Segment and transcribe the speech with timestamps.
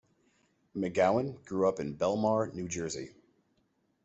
[0.75, 3.11] McGowan grew up in Belmar, New Jersey.